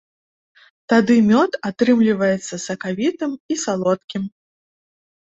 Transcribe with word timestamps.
Тады 0.93 1.17
мёд 1.31 1.51
атрымліваецца 1.69 2.55
сакавітым 2.67 3.31
і 3.57 3.59
салодкім. 3.65 4.23